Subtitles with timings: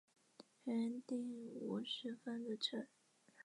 [0.63, 2.87] 原订五十分的车